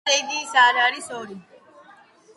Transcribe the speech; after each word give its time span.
ესე 0.11 0.13
იგი, 0.19 0.39
არ 0.61 0.79
არის 0.85 1.11
ორი. 1.21 1.39